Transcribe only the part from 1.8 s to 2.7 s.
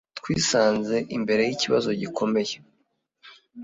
gikomeye